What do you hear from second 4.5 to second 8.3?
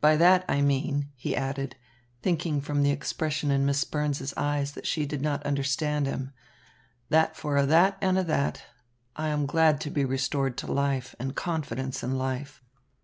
that she did not understand him, "that for a' that and a'